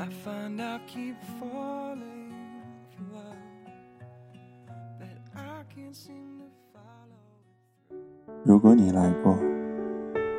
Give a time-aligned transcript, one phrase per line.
[0.00, 2.32] I find I keep falling
[2.88, 3.36] for love
[4.98, 7.20] that I can't seem to follow.
[8.42, 9.36] 如果你来过，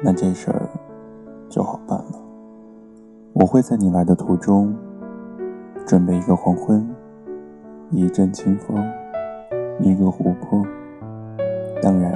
[0.04, 0.68] 那这事儿
[1.48, 2.20] 就好办了。
[3.34, 4.76] 我会在你来的途中
[5.86, 6.90] 准备一个黄昏。
[7.91, 8.84] 一阵清风，
[9.80, 10.66] 一个湖泊，
[11.84, 12.12] 当然，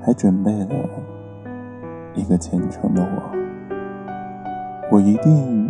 [0.00, 0.88] 还准备了
[2.14, 3.36] 一个虔诚的我。
[4.92, 5.68] 我一定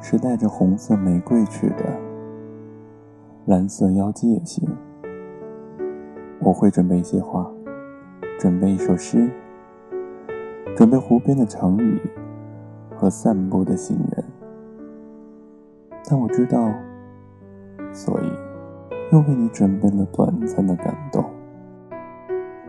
[0.00, 1.84] 是带着红色玫瑰去的，
[3.46, 4.68] 蓝色妖姬也行。
[6.40, 7.50] 我会准备一些花，
[8.38, 9.30] 准备一首诗，
[10.76, 12.00] 准备湖边的长椅
[12.96, 14.24] 和散步的行人。
[16.08, 16.72] 但我知道。
[17.92, 18.30] 所以，
[19.10, 21.24] 又为你准备了短暂的感动，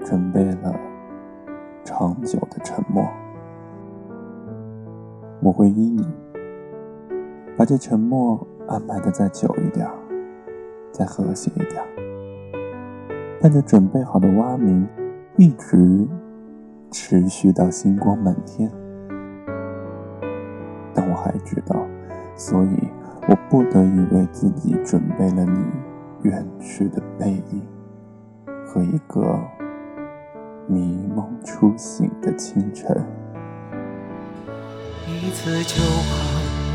[0.06, 0.73] 准备了
[1.84, 3.06] 长久的沉默。
[5.41, 6.08] 我会依你，
[7.58, 9.89] 把这沉默安排的再久一点，
[10.91, 11.83] 再和谐一点，
[13.41, 14.88] 伴着准备好的蛙鸣，
[15.38, 16.08] 一直
[16.91, 18.72] 持续到星光满天。
[20.94, 21.75] 但我还知道，
[22.35, 22.88] 所以。
[23.30, 25.66] 我不得已为自己准备了你
[26.22, 27.61] 远去的背影
[28.66, 29.38] 和一个
[30.66, 32.96] 迷梦初醒的清晨。
[35.06, 36.27] 一次就好，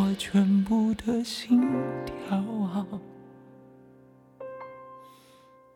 [0.00, 1.60] 我全部的心
[2.06, 2.86] 跳啊，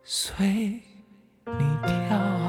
[0.04, 0.80] 随
[1.44, 2.41] 你跳。